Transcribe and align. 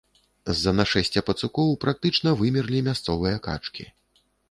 З-за 0.53 0.73
нашэсця 0.79 1.23
пацукоў 1.27 1.69
практычна 1.85 2.35
вымерлі 2.43 2.85
мясцовыя 2.91 3.35
качкі. 3.51 3.83